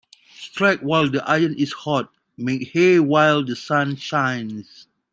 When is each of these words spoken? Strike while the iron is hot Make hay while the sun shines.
Strike 0.39 0.79
while 0.79 1.07
the 1.11 1.23
iron 1.29 1.53
is 1.59 1.73
hot 1.73 2.11
Make 2.35 2.69
hay 2.71 2.99
while 2.99 3.45
the 3.45 3.55
sun 3.55 3.97
shines. 3.97 4.87